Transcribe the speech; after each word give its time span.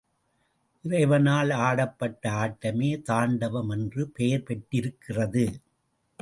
இறைவனால் 0.81 1.49
ஆடப்பட்ட 1.49 2.29
ஆட்டமே 2.43 3.01
தாண்டவம் 3.01 3.69
என்று 3.69 4.07
பெயர் 4.07 4.43
பெற்றிருக்கிறது. 4.43 5.45